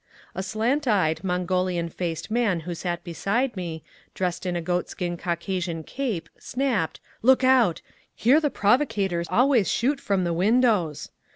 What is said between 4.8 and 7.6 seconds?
skin Caucasian cape, snapped, "Look